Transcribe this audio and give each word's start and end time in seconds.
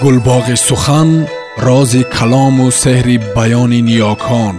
гулбоғи 0.00 0.56
сухан 0.56 1.26
рози 1.58 2.02
калому 2.16 2.66
сеҳри 2.82 3.16
баёни 3.36 3.80
ниёкон 3.88 4.54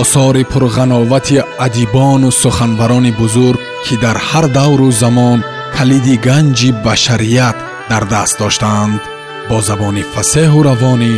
осори 0.00 0.44
пурғановати 0.52 1.38
адибону 1.66 2.30
суханбарони 2.42 3.12
бузург 3.20 3.60
ки 3.84 3.94
дар 4.04 4.16
ҳар 4.28 4.46
давру 4.58 4.90
замон 5.02 5.38
калиди 5.76 6.16
ганҷи 6.26 6.70
башарият 6.84 7.56
дар 7.90 8.04
даст 8.12 8.34
доштаанд 8.42 9.00
бо 9.48 9.56
забони 9.68 10.04
фасеҳу 10.14 10.60
равонӣ 10.68 11.12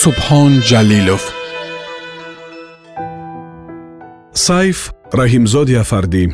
субҳон 0.00 0.52
ҷалилов 0.68 1.24
сайф 4.46 4.78
раҳимзоди 5.20 5.74
афардӣ 5.84 6.24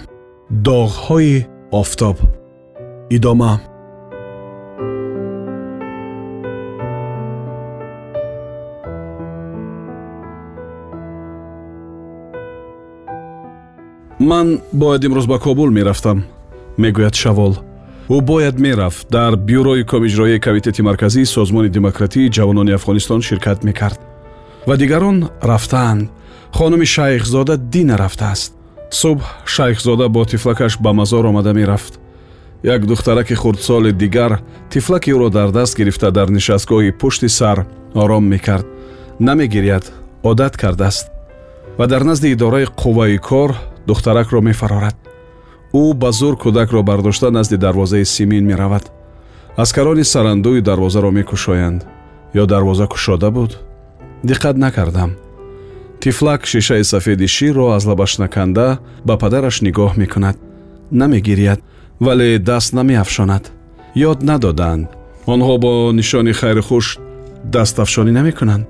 доғҳои 0.68 1.34
офтоб 1.80 2.16
идома 3.16 3.52
ман 14.20 14.60
бояд 14.72 15.04
имрӯз 15.04 15.26
ба 15.26 15.38
кобул 15.38 15.70
мерафтам 15.70 16.24
мегӯяд 16.78 17.14
шавол. 17.14 17.54
Ӯ 18.08 18.20
бояд 18.20 18.58
мерафт 18.58 19.08
дар 19.10 19.36
бюрои 19.36 19.84
комиҷроии 19.84 20.38
комитети 20.38 20.82
марказии 20.82 21.24
созмони 21.24 21.68
демократии 21.68 22.28
ҷавонони 22.28 22.76
афғонистон 22.78 23.20
ширкат 23.22 23.64
мекард. 23.64 23.98
Ва 24.66 24.76
дигарон 24.76 25.28
рафтаанд 25.42 26.10
хонуми 26.52 26.84
шайхзода 26.84 27.56
дина 27.56 27.96
рафтааст. 27.98 28.52
Субҳ 28.90 29.22
шайхзода 29.44 30.08
бо 30.08 30.24
тифлакаш 30.24 30.78
ба 30.78 30.92
мазор 30.92 31.24
омада 31.24 31.52
мерафт. 31.54 31.98
Як 32.62 32.86
духтараки 32.86 33.34
хурдсоли 33.34 33.92
дигар 33.92 34.42
тифлаки 34.70 35.10
ӯро 35.10 35.30
дар 35.30 35.50
даст 35.50 35.76
гирифта 35.78 36.10
дар 36.10 36.28
нишастгоҳи 36.28 36.92
пушти 36.92 37.28
сар 37.28 37.66
ором 37.94 38.24
мекард. 38.24 38.66
Намегиряд 39.18 39.92
одат 40.22 40.56
кардааст. 40.56 41.06
Ва 41.78 41.86
дар 41.86 42.02
назди 42.02 42.32
идораи 42.32 42.66
қувваи 42.66 43.18
кор 43.18 43.54
духтаракро 43.90 44.40
мефарорад 44.48 44.96
ӯ 45.72 45.94
ба 45.94 46.10
зур 46.12 46.34
кӯдакро 46.42 46.82
бардошта 46.82 47.30
назди 47.30 47.56
дарвозаи 47.56 48.04
симин 48.04 48.44
меравад. 48.50 48.84
Аскарони 49.56 50.04
сарандӯи 50.12 50.60
дарвозаро 50.68 51.10
мекушоянд. 51.10 51.80
Ё 52.40 52.44
дарвоза 52.46 52.86
кушода 52.86 53.30
буд? 53.30 53.52
Диққат 54.28 54.56
накардам. 54.64 55.10
Тифлак 56.00 56.46
шишаи 56.46 56.84
сафеди 56.84 57.26
ширро 57.26 57.66
аз 57.76 57.84
лабаш 57.84 58.18
наканда 58.18 58.78
ба 59.04 59.14
падараш 59.22 59.56
нигоҳ 59.66 59.92
мекунад. 60.02 60.36
Намегиряд 60.90 61.60
вале 62.00 62.38
даст 62.38 62.72
намеафшонад. 62.72 63.44
Ёд 63.94 64.18
надоданд. 64.22 64.88
Онҳо 65.32 65.54
бо 65.64 65.92
нишони 65.98 66.32
хайрухуш 66.32 66.86
дастафшонӣ 67.54 68.12
намекунанд 68.18 68.64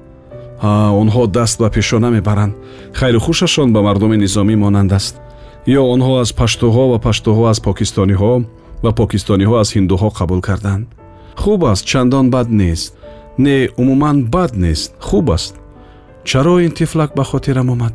онҳо 0.63 1.27
даст 1.27 1.59
ба 1.59 1.71
пешона 1.71 2.11
мебаранд. 2.11 2.55
Хайрухушашон 2.93 3.73
ба 3.73 3.83
мардуми 3.83 4.17
низомӣ 4.17 4.57
монанд 4.57 4.93
аст. 4.93 5.15
Ё 5.67 5.83
онҳо 5.95 6.21
аз 6.21 6.31
паштуҳо 6.33 6.85
ва 6.93 6.99
паштуҳо 7.07 7.45
аз 7.53 7.59
покистониҳо 7.61 8.45
ва 8.85 8.91
покистониҳо 8.93 9.55
аз 9.63 9.69
ҳиндуҳо 9.77 10.09
қабул 10.19 10.41
карданд. 10.41 10.87
Хуб 11.37 11.65
аст 11.65 11.87
чандон 11.87 12.31
бад 12.31 12.49
нест. 12.51 12.97
Не 13.39 13.69
умуман 13.81 14.25
бад 14.25 14.53
нест. 14.57 14.95
Хуб 15.01 15.31
аст. 15.31 15.55
Чаро 16.25 16.61
ин 16.61 16.73
тифлак 16.79 17.11
ба 17.17 17.25
хотирам 17.25 17.69
омад? 17.71 17.95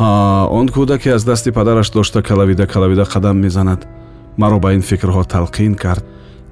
Ҳа 0.00 0.10
он 0.58 0.66
кӯдаке 0.68 1.10
аз 1.16 1.24
дасти 1.24 1.50
падараш 1.50 1.90
дошта 1.90 2.22
калавида 2.22 2.66
калавида 2.66 3.04
қадам 3.04 3.36
мезанад. 3.44 3.80
Маро 4.36 4.58
ба 4.60 4.72
ин 4.74 4.82
фикрҳо 4.82 5.22
талқин 5.24 5.74
кард. 5.74 6.04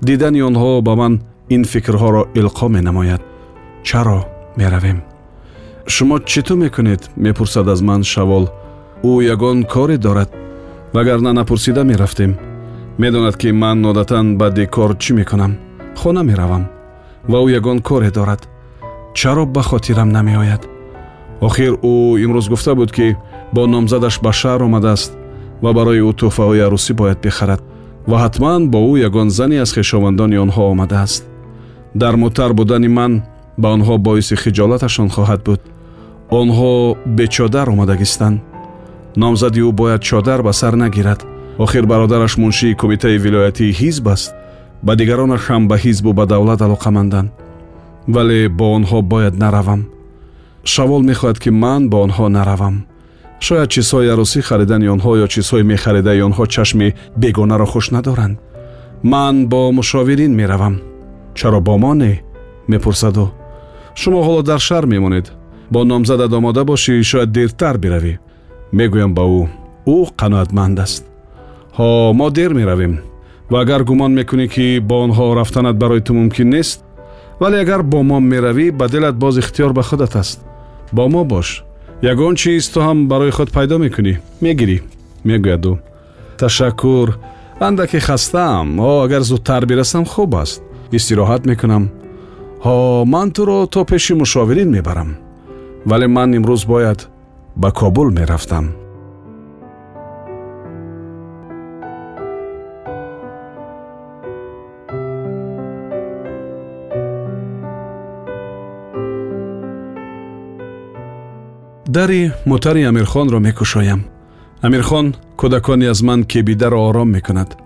Дидани 0.02 0.40
онҳо 0.42 0.82
ба 0.82 0.94
ман 1.00 1.20
ин 1.54 1.62
фикрҳоро 1.64 2.22
илқо 2.40 2.66
менамояд. 2.68 3.22
Чаро 3.88 4.20
меравем 4.56 5.09
шумо 5.90 6.16
чӣ 6.30 6.42
ту 6.46 6.56
мекунед? 6.56 7.10
Мепурсад 7.16 7.68
аз 7.68 7.80
ман 7.88 8.02
шавол. 8.12 8.44
Ӯ 9.10 9.12
ягон 9.34 9.58
коре 9.64 9.98
дорад. 9.98 10.30
Вагарна 10.94 11.32
напурсида 11.32 11.84
мерафтем. 11.84 12.32
Медонад 12.98 13.36
ки 13.36 13.52
ман 13.52 13.86
одатан 13.86 14.36
баъди 14.38 14.66
кор 14.66 14.90
чӣ 15.02 15.12
мекунам? 15.14 15.52
Хона 15.96 16.22
меравам. 16.22 16.64
Ва 17.28 17.38
ӯ 17.44 17.50
ягон 17.58 17.78
коре 17.80 18.10
дорад. 18.10 18.48
Чаро 19.14 19.46
ба 19.46 19.62
хотирам 19.62 20.08
намеояд. 20.08 20.62
Охир 21.40 21.72
ӯ 21.72 21.94
имрӯз 22.24 22.48
гуфта 22.48 22.74
буд 22.74 22.92
ки 22.92 23.16
бо 23.54 23.66
номзадаш 23.66 24.20
ба 24.24 24.30
шаҳр 24.40 24.62
омадааст 24.62 25.12
ва 25.62 25.72
барои 25.72 26.00
ӯ 26.08 26.12
тӯҳфаҳои 26.18 26.64
арӯсӣ 26.66 26.92
бояд 27.00 27.18
бихарад 27.24 27.60
ва 28.10 28.16
ҳатман 28.24 28.60
бо 28.72 28.78
ӯ 28.92 28.94
ягон 29.08 29.28
зане 29.30 29.56
аз 29.64 29.70
хешовандони 29.76 30.36
онҳо 30.44 30.62
омадааст. 30.72 31.22
Дар 31.94 32.14
мутар 32.22 32.52
будани 32.52 32.88
ман 32.88 33.12
ба 33.58 33.68
онҳо 33.76 33.94
боиси 33.98 34.34
хиҷолаташон 34.42 35.08
хоҳад 35.16 35.40
буд 35.48 35.60
онҳо 36.30 36.96
бечодар 37.18 37.66
омадагистанд 37.74 38.40
номзади 39.16 39.60
ӯ 39.68 39.72
бояд 39.72 40.02
чодар 40.02 40.42
ба 40.42 40.52
сар 40.52 40.74
нагирад. 40.82 41.20
Охир 41.58 41.84
бародараш 41.86 42.36
муншии 42.36 42.74
кумитаи 42.74 43.18
вилоятии 43.18 43.76
ҳизб 43.80 44.06
аст. 44.14 44.34
Ба 44.82 44.92
дигаронаш 44.96 45.42
ҳам 45.48 45.62
ба 45.68 45.76
ҳизбу 45.84 46.10
ба 46.12 46.26
давлат 46.26 46.60
алоқаманданд 46.66 47.30
вале 48.14 48.48
бо 48.48 48.66
онҳо 48.78 49.02
бояд 49.02 49.34
наравам. 49.42 49.82
Шавол 50.64 51.02
мехоҳад 51.10 51.38
ки 51.42 51.50
ман 51.62 51.82
ба 51.90 51.96
онҳо 52.06 52.26
наравам. 52.28 52.76
Шояд 53.46 53.68
чизҳои 53.74 54.10
арӯсӣ 54.14 54.40
харидани 54.48 54.86
онҳо 54.94 55.10
ё 55.24 55.26
чизҳои 55.34 55.68
мехаридаи 55.72 56.24
онҳо 56.28 56.44
чашми 56.54 56.94
бегонаро 57.22 57.66
хуш 57.72 57.86
надоранд. 57.94 58.38
Ман 59.12 59.36
бо 59.50 59.72
мушовирин 59.78 60.32
меравам. 60.40 60.74
Чаро 61.38 61.60
бо 61.60 61.74
мо 61.82 61.92
не? 62.00 62.12
Мепурсад 62.70 63.16
ӯ. 63.24 63.26
Шумо 64.00 64.20
ҳоло 64.26 64.42
дар 64.50 64.60
шаҳр 64.68 64.86
мемонед 64.94 65.26
бо 65.70 65.84
номзадат 65.84 66.32
омода 66.32 66.62
бошӣ 66.64 67.02
шояд 67.10 67.30
дертар 67.32 67.76
биравӣ 67.82 68.14
мегӯям 68.76 69.12
ба 69.18 69.24
ӯ 69.40 69.42
ӯ 69.94 69.98
қаноатманд 70.20 70.78
аст 70.84 71.02
ҳо 71.78 72.12
мо 72.18 72.26
дер 72.36 72.52
меравем 72.58 72.94
ва 73.50 73.58
агар 73.64 73.82
гумон 73.88 74.12
мекунӣ 74.18 74.46
ки 74.54 74.66
бо 74.88 74.96
онҳо 75.04 75.26
рафтанат 75.38 75.76
барои 75.82 76.00
ту 76.06 76.12
мумкин 76.14 76.48
нест 76.56 76.78
вале 77.40 77.56
агар 77.64 77.82
бо 77.82 77.98
мо 78.10 78.18
меравӣ 78.32 78.66
ба 78.78 78.86
дилат 78.92 79.16
боз 79.22 79.34
ихтиёр 79.42 79.72
ба 79.78 79.82
худат 79.88 80.14
аст 80.22 80.38
бо 80.96 81.04
мо 81.14 81.22
бош 81.32 81.48
ягон 82.12 82.34
чиз 82.40 82.68
ту 82.72 82.78
ҳам 82.86 82.98
барои 83.10 83.32
худ 83.36 83.48
пайдо 83.56 83.76
мекунӣ 83.84 84.14
мегирӣ 84.42 84.78
мегӯяд 85.28 85.64
ӯ 85.70 85.74
ташаккур 86.38 87.08
андаке 87.66 88.00
хастаам 88.08 88.68
о 88.80 88.90
агар 89.04 89.22
зудтар 89.30 89.62
бирасам 89.70 90.04
хуб 90.12 90.34
аст 90.42 90.62
истироҳат 90.96 91.42
мекунам 91.50 91.84
ҳо 92.64 93.04
ман 93.12 93.28
туро 93.34 93.58
то 93.72 93.80
пеши 93.90 94.12
мушовирин 94.14 94.70
мебарам 94.76 95.10
вале 95.84 96.06
ман 96.06 96.34
имрӯз 96.38 96.66
бояд 96.66 97.08
ба 97.56 97.70
кобул 97.72 98.10
мерафтам. 98.10 98.66
Дари 111.86 112.32
мутари 112.46 112.82
амирхонро 112.84 113.38
мекушоям. 113.40 114.04
Амирхон 114.62 115.14
кӯдакони 115.36 115.86
аз 115.90 116.02
ман 116.02 116.24
кебидаро 116.24 116.78
ором 116.88 117.08
мекунад. 117.10 117.56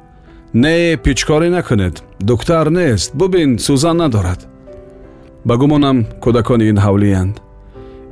Не 0.54 0.96
пичкорӣ 1.04 1.48
накунед. 1.50 2.02
Духтар 2.20 2.70
нест. 2.70 3.14
Бубин 3.14 3.58
сӯзан 3.58 3.96
надорад. 3.96 4.41
Ба 5.44 5.54
гумонам 5.56 6.06
кӯдакони 6.22 6.64
ин 6.70 6.78
ҳавлиянд 6.78 7.44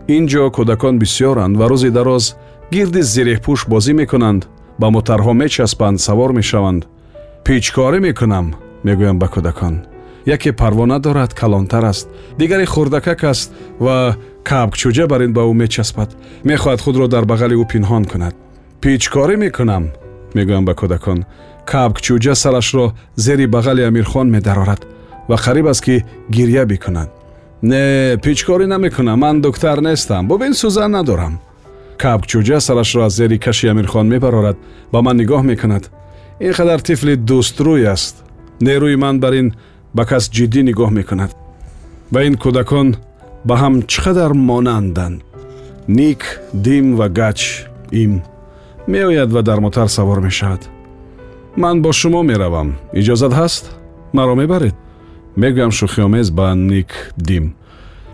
ин 0.09 0.27
ҷо 0.27 0.51
кӯдакон 0.57 0.99
бисьёранд 0.99 1.57
ва 1.57 1.67
рӯзи 1.71 1.91
дароз 1.91 2.25
гирди 2.73 3.03
зиреҳпӯш 3.15 3.61
бозӣ 3.73 3.93
мекунанд 4.01 4.43
ба 4.81 4.87
мотарҳо 4.97 5.33
мечаспанд 5.43 6.01
савор 6.07 6.31
мешаванд. 6.39 6.83
Пичкорӣ 7.45 7.99
мекунам 8.09 8.47
мегӯям 8.87 9.17
ба 9.23 9.29
кӯдакон. 9.35 9.75
Яке 10.27 10.51
парвона 10.53 10.99
дорад 10.99 11.35
калонтар 11.35 11.85
аст. 11.85 12.09
Дигаре 12.39 12.67
хурдакак 12.67 13.25
аст 13.25 13.49
ва 13.85 14.17
кабкчӯҷа 14.49 15.07
бар 15.13 15.21
ин 15.27 15.33
ба 15.33 15.43
ӯ 15.51 15.53
мечаспад. 15.63 16.11
Мехоҳад 16.45 16.81
худро 16.85 17.07
дар 17.09 17.25
бағали 17.31 17.55
ӯ 17.63 17.65
пинҳон 17.73 18.05
кунад 18.11 18.35
пичкорӣ 18.83 19.37
мекунам 19.45 19.85
мегӯям 20.35 20.65
ба 20.69 20.75
кӯдакон. 20.81 21.19
Кабкчӯҷа 21.71 22.35
сарашро 22.43 22.87
зери 23.25 23.47
бағали 23.55 23.83
амирхон 23.91 24.29
медарорад 24.35 24.83
ва 25.29 25.37
қариб 25.45 25.67
аст 25.71 25.83
ки 25.87 26.05
гирья 26.31 26.65
бикунад 26.67 27.22
не 27.63 28.17
пичкорӣ 28.23 28.67
намекунам 28.67 29.19
ман 29.19 29.41
духтар 29.41 29.81
нестам 29.81 30.27
бубин 30.29 30.53
сӯзан 30.53 30.91
надорам 30.91 31.35
кабкчӯҷа 32.03 32.59
сарашро 32.61 33.03
аз 33.07 33.15
зери 33.17 33.39
каши 33.39 33.67
амирхон 33.69 34.07
мебарорад 34.09 34.57
ба 34.93 35.03
ман 35.03 35.17
нигоҳ 35.21 35.43
мекунад 35.43 35.85
ин 36.41 36.53
қадар 36.59 36.81
тифли 36.89 37.15
дӯстрӯй 37.29 37.87
аст 37.95 38.15
нерӯи 38.61 38.97
ман 38.97 39.21
бар 39.21 39.33
ин 39.41 39.49
ба 39.95 40.05
кас 40.11 40.25
ҷиддӣ 40.37 40.61
нигоҳ 40.69 40.91
мекунад 40.99 41.31
ва 42.13 42.21
ин 42.29 42.35
кӯдакон 42.43 42.89
ба 43.49 43.55
ҳам 43.63 43.75
чӣ 43.91 43.99
қадар 44.05 44.33
монанданд 44.49 45.23
ник 45.89 46.23
дим 46.65 46.87
ва 46.99 47.09
гач 47.09 47.41
им 48.03 48.23
меояд 48.89 49.31
ва 49.33 49.43
дар 49.43 49.59
мотар 49.61 49.89
савор 49.89 50.21
мешавад 50.21 50.63
ман 51.57 51.83
бо 51.83 51.93
шумо 51.93 52.23
меравам 52.23 52.69
иҷозат 53.01 53.33
ҳаст 53.41 53.65
маро 54.13 54.35
мебаред 54.35 54.75
мегӯям 55.37 55.71
шӯхиомез 55.71 56.31
ба 56.31 56.55
ник 56.55 57.13
дим. 57.17 57.55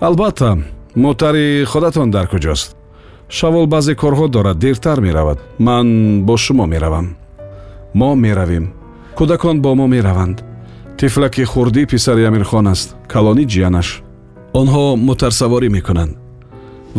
Албатта 0.00 0.58
мотари 0.94 1.64
худатон 1.64 2.10
дар 2.10 2.26
куҷост. 2.32 2.76
Шавол 3.28 3.66
баъзе 3.66 3.94
корҳо 3.94 4.28
дорад 4.28 4.58
дертар 4.58 5.00
меравад. 5.00 5.38
Ман 5.58 5.86
бо 6.26 6.36
шумо 6.36 6.66
меравам. 6.66 7.16
Мо 7.94 8.14
меравем. 8.14 8.72
Кӯдакон 9.16 9.60
бо 9.60 9.74
мо 9.74 9.86
мераванд? 9.86 10.44
Тифлаки 10.98 11.44
хурдӣ 11.44 11.86
писари 11.86 12.24
амирхон 12.24 12.66
аст. 12.66 12.88
Калони 13.12 13.44
ҷиянаш. 13.52 13.88
Онҳо 14.60 14.84
мотарсаворӣ 15.08 15.68
мекунанд. 15.76 16.16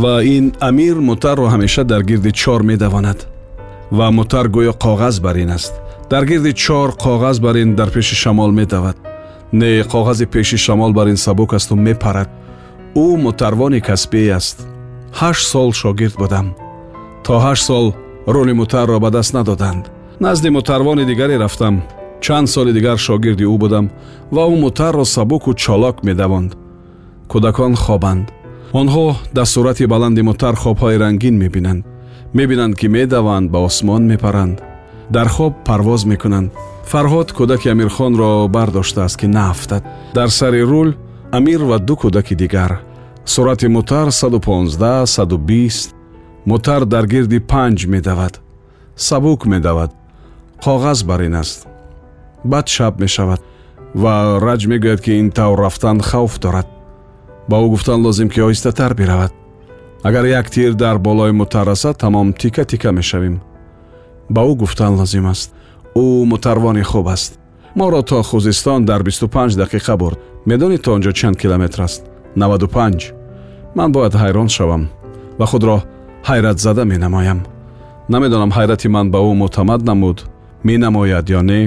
Ва 0.01 0.23
ин 0.23 0.45
амир 0.67 0.95
мотарро 1.09 1.45
ҳамеша 1.53 1.83
дар 1.83 2.01
гирди 2.09 2.31
чор 2.31 2.61
медавонад. 2.71 3.19
Ва 3.97 4.07
мотар 4.11 4.45
гӯё 4.55 4.73
коғаз 4.85 5.15
бар 5.25 5.35
ин 5.43 5.51
аст. 5.57 5.73
Дар 6.11 6.23
гирди 6.25 6.51
чор 6.53 6.89
коғаз 7.05 7.37
бар 7.45 7.55
ин 7.63 7.75
дар 7.75 7.89
пеши 7.95 8.15
шамол 8.15 8.51
медавад 8.51 8.97
не 9.51 9.83
коғази 9.83 10.25
пеши 10.25 10.57
шамол 10.57 10.93
бар 10.93 11.07
ин 11.07 11.17
сабук 11.17 11.53
асту 11.53 11.75
мепарад. 11.75 12.29
Ӯ 12.95 13.17
мотарвони 13.17 13.81
касбӣ 13.81 14.31
аст. 14.35 14.67
Ҳашт 15.13 15.47
сол 15.51 15.71
шогирд 15.73 16.15
будам. 16.17 16.55
То 17.23 17.33
ҳашт 17.39 17.65
сол 17.65 17.95
рӯли 18.27 18.53
мотарро 18.53 18.99
ба 18.99 19.09
даст 19.09 19.33
надоданд. 19.33 19.83
Назди 20.19 20.49
мотарвони 20.49 21.05
дигаре 21.05 21.37
рафтам. 21.37 21.83
Чанд 22.21 22.49
соли 22.49 22.71
дигар 22.73 22.97
шогирди 22.97 23.43
ӯ 23.43 23.57
будам 23.57 23.85
ва 24.31 24.43
ӯ 24.53 24.55
мутарро 24.59 25.05
сабуку 25.05 25.53
чолок 25.53 26.03
медавонд. 26.03 26.51
Кӯдакон 27.31 27.75
хобанд. 27.75 28.27
Онҳо 28.73 29.15
дастурати 29.33 29.85
баланди 29.85 30.21
мутар 30.21 30.55
хобҳои 30.55 30.99
рангин 31.03 31.35
мебинанд. 31.43 31.85
Мебинанд 32.33 32.75
ки 32.79 32.87
медаванд 32.87 33.49
ба 33.51 33.59
осмон 33.67 34.03
мепаранд. 34.11 34.57
Дар 35.09 35.27
хоб 35.27 35.53
парвоз 35.65 36.05
мекунанд 36.05 36.51
фарҳод 36.91 37.29
кӯдаки 37.37 37.67
амирхонро 37.73 38.31
бардоштааст 38.55 39.17
ки 39.19 39.27
нафтад 39.37 39.83
дар 40.17 40.29
сари 40.39 40.61
рул 40.71 40.89
амир 41.37 41.61
ва 41.69 41.77
ду 41.87 41.95
кӯдаки 42.01 42.35
дигар. 42.35 42.81
Сурати 43.25 43.67
мутар 43.67 44.07
115 44.11 45.05
120 45.05 45.93
мутар 46.45 46.85
дар 46.85 47.05
гирди 47.05 47.39
панҷ 47.39 47.79
медавад. 47.93 48.41
Сабук 48.95 49.45
медавад. 49.45 49.91
Коғаз 50.63 51.05
бар 51.05 51.21
ин 51.27 51.35
аст. 51.35 51.67
Баъд 52.43 52.67
шаб 52.67 52.99
мешавад 52.99 53.41
ва 53.93 54.39
раҷ 54.41 54.61
мегӯяд 54.71 55.01
ки 55.01 55.11
ин 55.21 55.29
тавр 55.31 55.59
рафтан 55.63 56.01
хавф 56.01 56.39
дорад. 56.39 56.67
Ба 57.49 57.57
ӯ 57.63 57.67
гуфтан 57.69 58.01
лозим 58.05 58.29
ки 58.29 58.39
оҳистатар 58.39 58.93
биравад. 58.93 59.33
Агар 60.03 60.25
як 60.25 60.49
тир 60.49 60.73
дар 60.73 60.97
болои 60.97 61.31
мутар 61.31 61.65
расад 61.67 61.97
тамом 61.97 62.33
тика 62.33 62.65
тика 62.65 62.91
мешавем. 62.91 63.41
Ба 64.29 64.41
ӯ 64.41 64.55
гуфтан 64.55 64.95
лозим 64.95 65.27
аст 65.27 65.53
ӯ 65.95 66.25
мутарвони 66.25 66.83
хуб 66.83 67.07
аст. 67.07 67.39
Моро 67.75 68.01
то 68.01 68.23
хузистон 68.23 68.85
дар 68.85 69.03
бисту 69.03 69.27
панҷ 69.27 69.53
дақиқа 69.53 69.97
бурд. 69.97 70.19
Медонед 70.45 70.81
то 70.81 70.93
он 70.93 71.01
ҷо 71.01 71.11
чанд 71.13 71.37
километр 71.37 71.81
аст. 71.81 72.01
Наваду 72.35 72.67
панҷ 72.67 73.13
ман 73.75 73.91
бояд 73.91 74.13
ҳайрон 74.13 74.49
шавам 74.49 74.89
ва 75.39 75.45
худро 75.45 75.83
ҳайратзада 76.29 76.83
менамоям. 76.85 77.39
Намедонам 78.09 78.51
ҳайрати 78.57 78.87
ман 78.87 79.11
ба 79.11 79.19
ӯ 79.29 79.31
мӯътамад 79.41 79.81
намуд 79.89 80.17
менамояд 80.63 81.25
ё 81.29 81.41
не 81.41 81.61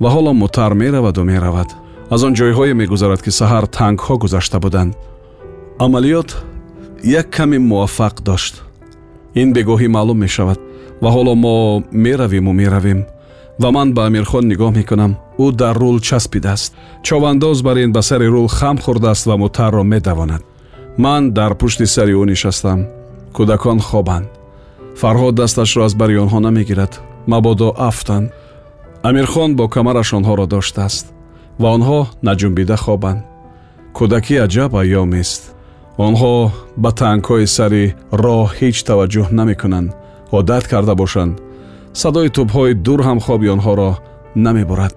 ва 0.00 0.08
ҳоло 0.14 0.32
мутар 0.42 0.72
мераваду 0.82 1.22
меравад. 1.24 1.68
Аз 2.10 2.22
он 2.26 2.34
ҷойҳое 2.34 2.74
мегузарад 2.74 3.20
ки 3.22 3.30
саҳар 3.30 3.64
тангҳо 3.76 4.14
гузашта 4.22 4.58
буданд. 4.64 4.92
Амалиёт 5.84 6.30
як 7.04 7.26
каме 7.36 7.58
муваффақ 7.58 8.16
дошт. 8.28 8.54
Ин 9.40 9.48
бегоҳӣ 9.56 9.88
маълум 9.96 10.18
мешавад 10.24 10.58
ва 11.02 11.08
ҳоло 11.16 11.34
мо 11.44 11.56
меравиму 12.04 12.52
меравем 12.52 13.00
ва 13.62 13.70
ман 13.76 13.88
ба 13.96 14.02
амирхон 14.08 14.44
нигоҳ 14.52 14.72
мекунам. 14.78 15.12
Ӯ 15.44 15.46
дар 15.60 15.76
рул 15.82 15.98
часпидааст. 16.08 16.70
Човандоз 17.06 17.58
бар 17.66 17.76
ин 17.84 17.92
ба 17.92 18.02
сари 18.02 18.28
рул 18.34 18.48
хам 18.48 18.76
хӯрдааст 18.84 19.24
ва 19.26 19.36
мутарро 19.42 19.82
медавонад. 19.92 20.42
Ман 21.04 21.22
дар 21.38 21.52
пушти 21.60 21.86
сари 21.94 22.14
ӯ 22.22 22.24
нишастам. 22.30 22.80
Кӯдакон 23.36 23.78
хобанд. 23.88 24.26
Фарҳод 25.00 25.34
дасташро 25.40 25.82
аз 25.84 25.94
бари 26.00 26.16
онҳо 26.24 26.38
намегирад. 26.46 26.92
Мабодо 27.32 27.68
афтанд. 27.88 28.30
Амирхон 29.08 29.50
бо 29.58 29.64
камараш 29.74 30.08
онҳоро 30.18 30.46
доштааст 30.54 31.06
ва 31.60 31.68
онҳо 31.76 32.00
наҷунбида 32.26 32.76
хобанд. 32.84 33.20
Кӯдакӣ 33.96 34.36
аҷаб 34.46 34.72
айёмест 34.82 35.42
онҳо 36.06 36.34
ба 36.82 36.90
тангҳои 37.00 37.46
сари 37.56 37.84
роҳ 38.22 38.46
ҳеҷ 38.58 38.76
таваҷҷӯҳ 38.88 39.28
намекунанд. 39.38 39.88
Одат 40.38 40.64
карда 40.72 40.94
бошанд 41.02 41.34
садои 41.92 42.28
тӯбҳои 42.36 42.74
дур 42.86 43.00
ҳам 43.06 43.18
хоби 43.26 43.48
онҳоро 43.54 43.90
намебурад. 44.44 44.94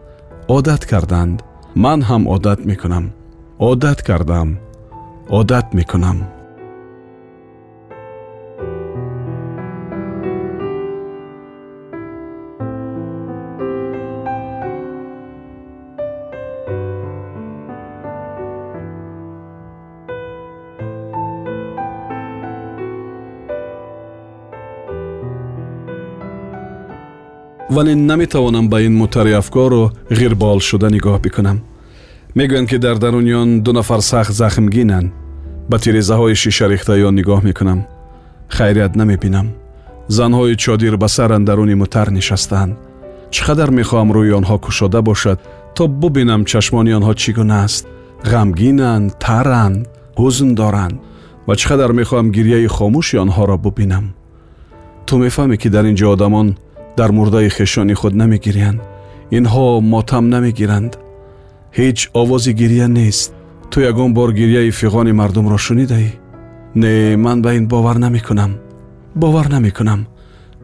Одат 0.47 0.85
карданд. 0.91 1.37
Ман 1.75 1.99
ҳам 2.09 2.23
одат 2.35 2.59
мекунам. 2.69 3.05
Одат 3.59 3.99
кардам. 4.07 4.49
Одат 5.29 5.73
мекунам 5.73 6.17
вале 27.73 27.95
наметавонам 27.95 28.69
ба 28.69 28.81
ин 28.81 28.93
мутари 28.97 29.33
афкору 29.33 29.91
ғирбол 30.09 30.59
шуда 30.61 30.87
нигоҳ 30.89 31.19
бикунам 31.21 31.57
мегӯянд 32.35 32.69
ки 32.69 32.77
дар 32.77 32.97
даруни 32.97 33.33
он 33.33 33.61
ду 33.63 33.73
нафар 33.73 34.01
сахт 34.01 34.33
захмгинанд 34.33 35.11
ба 35.69 35.77
тирезаҳои 35.77 36.35
шишарехтаи 36.35 37.03
он 37.03 37.15
нигоҳ 37.15 37.41
мекунам 37.43 37.79
хайрият 38.49 38.95
намебинам 38.95 39.47
занҳои 40.07 40.55
чодир 40.55 40.97
ба 40.97 41.07
сар 41.07 41.31
андаруни 41.31 41.75
мутар 41.75 42.07
нишастаанд 42.11 42.77
чӣ 43.33 43.41
қадар 43.47 43.69
мехоҳам 43.79 44.09
рӯи 44.15 44.31
онҳо 44.39 44.57
кушода 44.65 45.01
бошад 45.09 45.39
то 45.75 45.87
бубинам 45.87 46.41
чашмони 46.45 46.91
онҳо 46.99 47.13
чӣ 47.21 47.31
гуна 47.37 47.57
аст 47.65 47.83
ғамгинанд 48.31 49.07
таранд 49.25 49.87
ҳузн 50.19 50.49
доранд 50.59 50.95
ва 51.47 51.53
чӣ 51.59 51.65
қадар 51.71 51.91
мехоҳам 51.99 52.27
гирьяи 52.35 52.67
хомӯши 52.75 53.15
онҳоро 53.23 53.57
бубинам 53.65 54.05
ту 55.07 55.13
мефаҳмӣ 55.23 55.55
ки 55.61 55.69
дар 55.75 55.85
ин 55.89 55.95
ҷо 55.99 56.07
одамон 56.15 56.47
дар 56.97 57.11
мурдаи 57.11 57.49
хешони 57.49 57.93
худ 57.93 58.13
намегириянд 58.21 58.79
инҳо 59.37 59.81
мотам 59.93 60.25
намегиранд 60.29 60.91
ҳеҷ 61.77 62.09
овози 62.21 62.51
гирья 62.61 62.87
нест 62.87 63.33
ту 63.71 63.77
ягон 63.91 64.13
бор 64.13 64.29
гирьяи 64.39 64.71
фиғони 64.79 65.13
мардумро 65.19 65.57
шунидаӣ 65.65 66.09
не 66.75 67.15
ман 67.17 67.41
ба 67.41 67.53
ин 67.53 67.65
бовар 67.67 67.97
намекунам 68.05 68.51
бовар 69.15 69.47
намекунам 69.49 70.07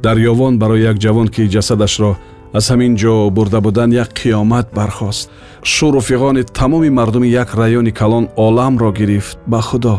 дар 0.04 0.18
ёвон 0.18 0.60
барои 0.60 0.82
як 0.92 0.98
ҷавон 0.98 1.28
ки 1.34 1.50
ҷасадашро 1.56 2.12
аз 2.58 2.66
ҳамин 2.72 2.94
ҷо 3.02 3.30
бурда 3.30 3.60
буданд 3.62 3.94
як 3.94 4.10
қиёмат 4.20 4.68
бархост 4.78 5.30
шуру 5.64 6.00
фиғони 6.10 6.44
тамоми 6.44 6.90
мардуми 6.90 7.30
як 7.30 7.50
раёни 7.60 7.92
калон 7.92 8.26
оламро 8.36 8.92
гирифт 8.92 9.38
ба 9.48 9.62
худо 9.62 9.96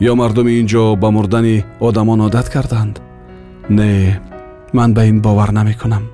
ё 0.00 0.12
мардуми 0.14 0.52
ин 0.60 0.66
ҷо 0.66 0.96
ба 1.02 1.08
мурдани 1.10 1.64
одамон 1.80 2.20
одат 2.20 2.48
карданд 2.54 3.00
не 3.68 4.20
ман 4.74 4.94
ба 4.94 5.02
ин 5.06 5.20
бовар 5.20 5.50
намекунам 5.52 6.04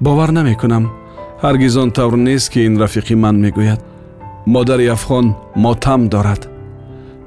бовар 0.00 0.30
намекунам 0.32 0.84
ҳаргиз 1.42 1.76
он 1.82 1.90
тавр 1.90 2.16
нест 2.16 2.48
ки 2.52 2.60
ин 2.68 2.74
рафиқи 2.82 3.14
ман 3.14 3.36
мегӯяд 3.44 3.80
модари 4.46 4.86
афғон 4.96 5.34
мотам 5.56 6.08
дорад 6.08 6.48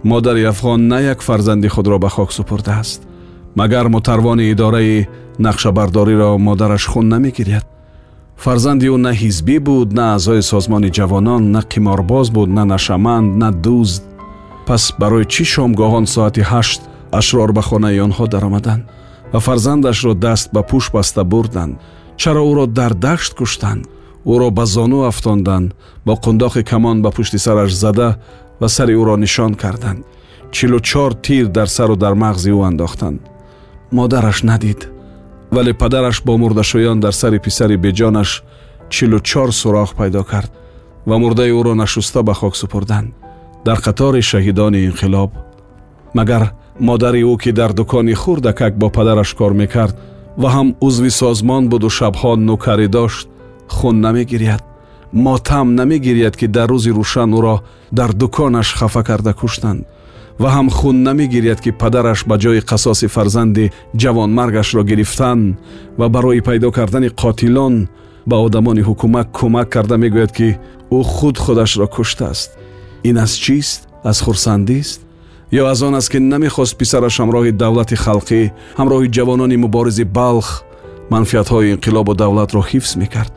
модари 0.03 0.43
афғон 0.51 0.87
на 0.87 0.99
як 1.01 1.21
фарзанди 1.21 1.67
худро 1.67 1.99
ба 1.99 2.09
хок 2.09 2.31
супурдааст 2.31 3.01
магар 3.55 3.89
мутарвони 3.89 4.51
идораи 4.51 5.07
нақшабардориро 5.39 6.37
модараш 6.37 6.85
хун 6.87 7.09
намегиряд 7.09 7.65
фарзанди 8.37 8.87
ӯ 8.87 8.97
на 8.97 9.11
ҳизбӣ 9.21 9.59
буд 9.59 9.93
на 9.93 10.13
аъзои 10.15 10.41
созмони 10.41 10.89
ҷавонон 10.97 11.51
на 11.51 11.61
қиморбоз 11.71 12.31
буд 12.31 12.49
на 12.49 12.63
нашаманд 12.65 13.37
на 13.37 13.51
дузд 13.51 14.03
пас 14.67 14.93
барои 14.99 15.25
чӣ 15.33 15.43
шомгоҳон 15.53 16.05
соати 16.05 16.41
ҳашт 16.51 16.81
ашрор 17.19 17.51
ба 17.57 17.61
хонаи 17.61 17.99
онҳо 18.07 18.25
даромаданд 18.33 18.83
ва 19.33 19.39
фарзандашро 19.39 20.13
даст 20.13 20.47
ба 20.53 20.61
пӯш 20.69 20.91
баста 20.95 21.23
бурданд 21.23 21.79
чаро 22.21 22.41
ӯро 22.51 22.65
дар 22.79 22.93
дашт 22.93 23.33
куштанд 23.39 23.87
ӯро 24.25 24.49
ба 24.57 24.65
зону 24.65 24.99
афтонданд 25.09 25.75
бо 26.05 26.13
қундоқи 26.23 26.63
камон 26.63 27.01
ба 27.01 27.11
пушти 27.11 27.37
сараш 27.45 27.71
зада 27.73 28.09
ва 28.61 28.67
сари 28.69 28.93
ӯро 29.01 29.15
нишон 29.17 29.53
карданд. 29.55 30.05
Чилу 30.51 30.79
чор 30.79 31.13
тир 31.13 31.47
дар 31.47 31.67
сару 31.67 31.95
дар 31.95 32.13
мағзи 32.13 32.51
ӯ 32.51 32.67
андохтанд 32.67 33.21
модараш 33.91 34.43
надид 34.43 34.89
вале 35.51 35.73
падараш 35.73 36.21
бо 36.25 36.37
мурдашӯён 36.37 36.99
дар 36.99 37.13
сари 37.13 37.39
писари 37.39 37.77
беҷонаш 37.77 38.43
чилу 38.89 39.19
чор 39.19 39.49
суроғ 39.49 39.95
пайдо 39.95 40.23
кард 40.23 40.51
ва 41.05 41.17
мурдаи 41.17 41.51
ӯро 41.51 41.73
нашуста 41.73 42.23
ба 42.23 42.33
хок 42.33 42.55
супурданд 42.55 43.13
дар 43.65 43.77
қатори 43.85 44.21
шаҳидони 44.21 44.87
инқилоб 44.87 45.31
магар 46.13 46.53
модари 46.79 47.23
ӯ 47.23 47.37
ки 47.37 47.51
дар 47.51 47.73
дукони 47.73 48.13
хурдакак 48.13 48.77
бо 48.77 48.89
падараш 48.89 49.33
кор 49.33 49.53
мекард 49.53 49.95
ва 50.37 50.49
ҳам 50.55 50.75
узви 50.81 51.09
созмон 51.09 51.69
буду 51.69 51.89
шабҳо 51.89 52.31
нӯкарӣ 52.47 52.87
дошт 52.87 53.27
хун 53.67 53.95
намегиряд 54.01 54.63
мотам 55.13 55.75
намегирияд 55.75 56.35
ки 56.37 56.47
дар 56.47 56.69
рӯзи 56.69 56.91
рӯшан 56.97 57.29
ӯро 57.37 57.55
дар 57.91 58.11
дуконаш 58.13 58.73
хафа 58.73 59.03
карда 59.03 59.33
куштанд 59.33 59.85
ва 60.39 60.49
ҳам 60.55 60.69
хун 60.69 61.03
намегиряд 61.03 61.59
ки 61.61 61.71
падараш 61.71 62.19
ба 62.29 62.35
ҷои 62.43 62.61
қасоси 62.71 63.07
фарзанди 63.15 63.71
ҷавонмаргашро 64.01 64.83
гирифтан 64.83 65.57
ва 65.99 66.09
барои 66.09 66.41
пайдо 66.41 66.71
кардани 66.71 67.09
қотилон 67.21 67.87
ба 68.29 68.35
одамони 68.45 68.81
ҳукумат 68.89 69.27
кӯмак 69.37 69.67
карда 69.69 69.95
мегӯяд 70.03 70.31
ки 70.37 70.49
ӯ 70.97 70.99
худ 71.13 71.35
худашро 71.43 71.87
куштааст 71.87 72.49
ин 73.09 73.17
аз 73.17 73.31
чист 73.43 73.79
аз 74.03 74.17
хурсандист 74.25 75.06
ё 75.51 75.65
аз 75.65 75.81
он 75.81 75.95
аст 75.95 76.09
ки 76.11 76.19
намехост 76.19 76.77
писараш 76.77 77.19
ҳамроҳи 77.19 77.51
давлати 77.51 77.95
халқӣ 77.95 78.51
ҳамроҳи 78.79 79.11
ҷавонони 79.15 79.57
муборизи 79.57 80.03
балх 80.03 80.63
манфиатҳои 81.13 81.71
инқилобу 81.75 82.13
давлатро 82.15 82.61
ҳифз 82.71 82.91
мекард. 83.01 83.31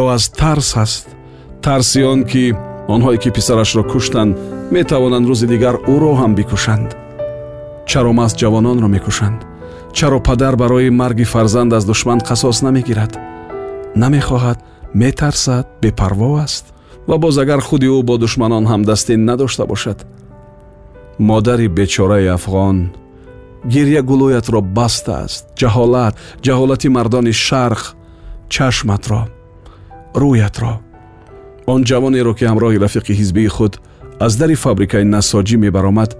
ё 0.00 0.02
аз 0.16 0.28
тарс 0.28 0.76
аст. 0.76 1.06
тарси 1.62 2.02
он 2.12 2.20
ки 2.30 2.44
онҳое 2.94 3.18
ки 3.22 3.30
писарашро 3.36 3.82
куштанд 3.92 4.36
метавонанд 4.76 5.26
рӯзи 5.30 5.46
дигар 5.54 5.74
ӯро 5.94 6.12
ҳам 6.20 6.32
бикушанд. 6.38 6.88
чаро 7.90 8.12
маст 8.12 8.36
ҷавононро 8.42 8.88
мекушанд. 8.96 9.40
чаро 9.96 10.18
падар 10.28 10.54
барои 10.56 10.90
марги 10.90 11.24
фарзанд 11.32 11.72
аз 11.72 11.84
душман 11.90 12.20
қасос 12.28 12.62
намегирад. 12.66 13.12
намехоҳад 14.02 14.58
метарсад 14.94 15.66
бепарво 15.82 16.30
аст. 16.44 16.64
ва 17.08 17.16
боз 17.18 17.38
агар 17.38 17.60
худи 17.60 17.86
ӯ 17.86 18.02
бо 18.08 18.14
душманон 18.18 18.64
ҳамдастӣ 18.72 19.12
надошта 19.16 19.64
бошад 19.66 19.98
модари 21.18 21.68
бечораи 21.68 22.26
афғон 22.36 22.90
гирья 23.66 24.02
гулӯятро 24.02 24.60
бастааст 24.60 25.44
ҷаҳолат 25.60 26.14
ҷаҳолати 26.44 26.88
мардони 26.96 27.32
шарқ 27.46 27.82
чашматро 28.54 29.22
рӯятро. 30.20 30.74
Он 31.66 31.80
ҷавонеро 31.88 32.32
ки 32.38 32.44
ҳамроҳи 32.50 32.82
рафиқи 32.84 33.12
ҳизбии 33.20 33.48
худ 33.56 33.72
аз 34.26 34.32
дари 34.40 34.56
фабрикаи 34.64 35.04
насоҷӣ 35.14 35.56
мебаромад 35.64 36.10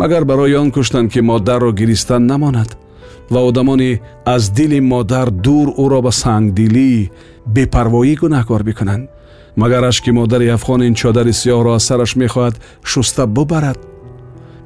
магар 0.00 0.24
барои 0.30 0.54
он 0.62 0.70
куштанд 0.70 1.12
ки 1.12 1.20
модарро 1.20 1.70
гиристан 1.72 2.22
намонад 2.26 2.70
ва 3.32 3.40
одамони 3.48 4.00
аз 4.24 4.42
дили 4.50 4.80
модар 4.80 5.28
дур 5.30 5.68
ӯро 5.84 6.00
ба 6.06 6.12
сангдилӣ 6.22 7.10
бепарвоӣ 7.54 8.14
гунаҳкор 8.22 8.62
бикунанд. 8.68 9.08
магар 9.56 9.84
ашки 9.84 10.10
модари 10.10 10.48
афғон 10.56 10.80
ин 10.88 10.94
чодари 10.94 11.32
сиёҳро 11.40 11.70
аз 11.78 11.84
сараш 11.88 12.12
мехоҳад 12.22 12.54
шуста 12.82 13.26
бубарад 13.26 13.78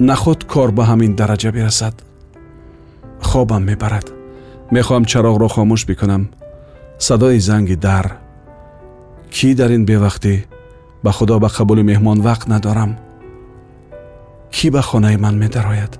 нахуд 0.09 0.41
кор 0.51 0.69
ба 0.77 0.83
ҳамин 0.89 1.11
дараҷа 1.19 1.51
бирасад 1.57 1.95
хобам 3.29 3.63
мебарад. 3.69 4.07
Мехоҳам 4.75 5.03
чароғро 5.11 5.47
хомӯш 5.55 5.81
бикунам. 5.89 6.23
Садои 7.05 7.39
занги 7.39 7.75
дар. 7.87 8.05
Кӣ 9.35 9.49
дар 9.59 9.71
ин 9.77 9.83
бевақтӣ 9.89 10.35
ба 11.03 11.11
худо 11.17 11.35
ба 11.43 11.49
қабули 11.57 11.83
меҳмон 11.91 12.19
вақт 12.27 12.47
надорам. 12.53 12.91
Кӣ 14.55 14.67
ба 14.75 14.81
хонаи 14.89 15.17
ман 15.23 15.35
медарояд? 15.43 15.93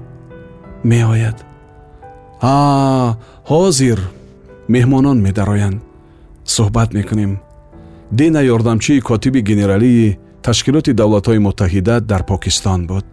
Меояд. 0.84 1.38
А 2.42 2.54
ҳозир 3.52 4.00
меҳмонон 4.76 5.18
медароянд. 5.26 5.78
Суҳбат 6.56 6.90
мекунем. 6.98 7.34
Дина 8.20 8.42
ёрдамчии 8.56 9.06
котиби 9.10 9.42
генералии 9.50 10.18
ташкилоти 10.46 10.92
давлатҳои 11.00 11.44
муттаҳида 11.48 11.96
дар 12.12 12.22
покистон 12.32 12.82
буд 12.90 13.06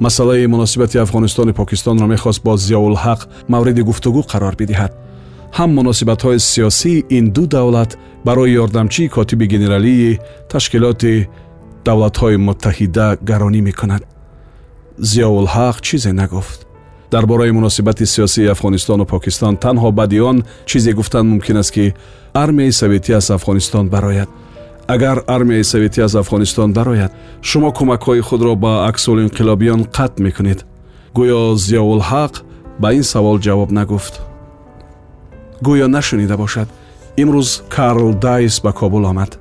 масъалаи 0.00 0.46
муносибати 0.46 0.98
афғонистони 0.98 1.52
покистонро 1.52 2.06
мехост 2.06 2.42
бо 2.44 2.56
зиёулҳақ 2.56 3.20
мавриди 3.48 3.82
гуфтугӯ 3.82 4.22
қарор 4.32 4.54
бидиҳад 4.60 4.92
ҳам 5.58 5.70
муносибатҳои 5.78 6.38
сиёсии 6.38 7.04
ин 7.10 7.32
ду 7.32 7.46
давлат 7.46 7.98
барои 8.24 8.56
ёрдамчии 8.64 9.08
котиби 9.08 9.46
генералии 9.46 10.18
ташкилоти 10.48 11.28
давлатҳои 11.84 12.36
муттаҳида 12.48 13.06
гаронӣ 13.28 13.60
мекунад 13.68 14.02
зиёулҳақ 15.10 15.76
чизе 15.86 16.12
нагуфт 16.12 16.66
дар 17.12 17.26
бораи 17.26 17.50
муносибати 17.50 18.04
сиёсии 18.04 18.50
афғонистону 18.54 19.04
покистон 19.04 19.56
танҳо 19.56 19.92
баъди 19.92 20.20
он 20.20 20.44
чизе 20.66 20.92
гуфтан 20.92 21.26
мумкин 21.26 21.56
аст 21.56 21.72
ки 21.74 21.94
армияи 22.34 22.72
советӣ 22.72 23.12
аз 23.12 23.30
афғонистон 23.30 23.88
барояд 23.88 24.28
агар 24.88 25.22
армияи 25.26 25.64
советӣ 25.64 26.02
аз 26.04 26.14
афғонистон 26.14 26.72
барояд 26.72 27.12
шумо 27.42 27.70
кӯмакҳои 27.78 28.20
худро 28.20 28.54
ба 28.56 28.72
аксулинқилобиён 28.90 29.80
қатъ 29.96 30.22
мекунед 30.22 30.64
гӯё 31.16 31.54
зиёулҳақ 31.66 32.32
ба 32.80 32.88
ин 32.98 33.02
савол 33.02 33.38
ҷавоб 33.38 33.70
нагуфт 33.78 34.14
гӯё 35.66 35.86
нашунида 35.86 36.36
бошад 36.36 36.68
имрӯз 37.16 37.50
карл 37.68 38.12
дайс 38.14 38.60
ба 38.64 38.72
кобул 38.72 39.04
омад 39.04 39.38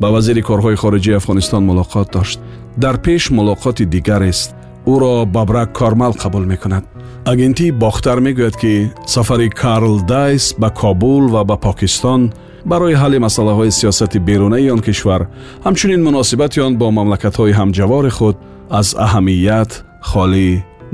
ба 0.00 0.08
вазири 0.14 0.42
корҳои 0.48 0.76
хориҷии 0.82 1.18
афғонистон 1.20 1.62
мулоқот 1.68 2.08
дошт 2.12 2.38
дар 2.76 2.96
пеш 3.06 3.22
мулоқоти 3.30 3.84
дигарест 3.94 4.50
ӯро 4.92 5.26
бабрак 5.26 5.72
кормал 5.78 6.12
қабул 6.22 6.44
мекунад 6.52 6.84
агентии 7.24 7.70
бохтар 7.70 8.18
мегӯяд 8.26 8.56
ки 8.62 8.90
сафари 9.06 9.48
карл 9.48 10.00
дайс 10.00 10.54
ба 10.58 10.70
кобул 10.70 11.24
ва 11.34 11.44
ба 11.44 11.56
покистон 11.56 12.32
барои 12.70 12.94
ҳалли 13.02 13.18
масъалаҳои 13.26 13.70
сиёсати 13.78 14.18
берунаи 14.28 14.70
он 14.74 14.80
кишвар 14.86 15.22
ҳамчунин 15.66 16.00
муносибати 16.08 16.58
он 16.66 16.72
бо 16.80 16.86
мамлакатҳои 16.98 17.56
ҳамҷавори 17.60 18.10
худ 18.18 18.36
аз 18.80 18.88
аҳамият 19.06 19.70
холӣ 20.10 20.48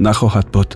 нахоҳад 0.06 0.48
буд. 0.54 0.70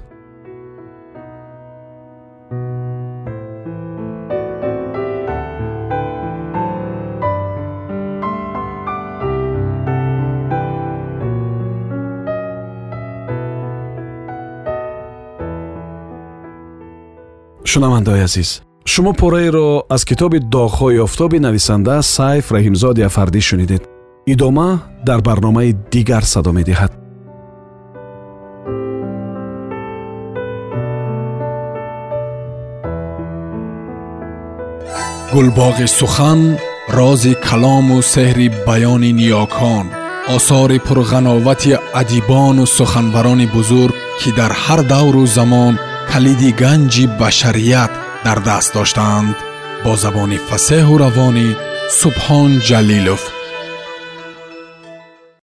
Шунавандаои 17.71 18.23
азиз 18.29 18.66
шумо 18.87 19.13
пораеро 19.13 19.69
аз 19.95 20.05
китоби 20.05 20.39
доғҳои 20.55 21.03
офтоби 21.07 21.39
нависанда 21.47 22.03
сайф 22.03 22.47
раҳимзоди 22.57 23.03
афардӣ 23.09 23.41
шунидед. 23.49 23.83
Идома 24.33 24.69
дар 25.07 25.21
барномаи 25.29 25.77
дигар 25.93 26.25
садо 26.33 26.53
медиҳад. 26.59 26.93
Гулбоғи 35.35 35.87
сухан 35.99 36.41
рози 36.97 37.35
калому 37.47 37.99
сеҳри 38.15 38.49
баёни 38.67 39.11
ниёкон 39.21 39.87
осори 40.37 40.79
пурғановати 40.87 41.73
адибону 42.01 42.65
суханбарони 42.77 43.47
бузург 43.55 43.95
ки 44.21 44.31
дар 44.39 44.53
ҳар 44.63 44.81
давру 44.93 45.25
замон 45.37 45.75
калиди 46.11 46.51
ганҷи 46.63 47.05
башарият 47.21 47.93
дар 48.27 48.39
даст 48.49 48.71
доштаанд 48.77 49.37
бо 49.85 49.93
забони 50.03 50.39
фасеҳу 50.49 50.95
равонӣ 51.05 51.49
субҳон 52.01 52.51
ҷалилов 52.69 53.23